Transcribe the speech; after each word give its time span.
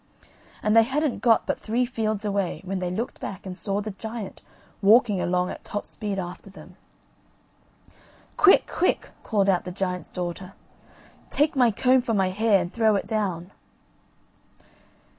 And 0.63 0.75
they 0.75 0.81
hadn't 0.81 1.19
got 1.19 1.45
but 1.45 1.59
three 1.59 1.85
fields 1.85 2.25
away 2.25 2.63
when 2.65 2.79
they 2.79 2.89
looked 2.89 3.19
back 3.19 3.45
and 3.45 3.55
saw 3.55 3.81
the 3.81 3.91
giant 3.91 4.41
walking 4.81 5.21
along 5.21 5.51
at 5.51 5.63
top 5.63 5.85
speed 5.85 6.17
after 6.17 6.49
them. 6.49 6.75
"Quick, 8.35 8.65
quick," 8.65 9.11
called 9.21 9.47
out 9.47 9.63
the 9.63 9.71
giant's 9.71 10.09
daughter, 10.09 10.53
"take 11.29 11.55
my 11.55 11.69
comb 11.69 12.01
from 12.01 12.17
my 12.17 12.31
hair 12.31 12.59
and 12.61 12.73
throw 12.73 12.95
it 12.95 13.05
down." 13.05 13.51